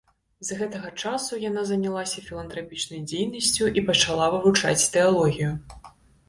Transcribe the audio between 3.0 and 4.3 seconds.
дзейнасцю і пачала